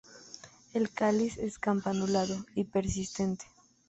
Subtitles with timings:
[0.73, 3.45] El cáliz es campanulado y persistente.